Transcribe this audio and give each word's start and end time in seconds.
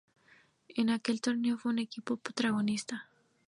En 0.77 0.89
aquel 0.89 1.21
torneo, 1.21 1.59
fue 1.59 1.69
un 1.73 1.77
equipo 1.77 2.17
protagonista. 2.17 3.07